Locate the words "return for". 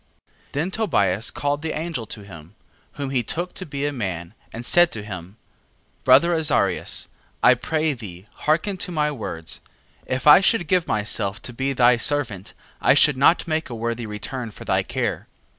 14.07-14.65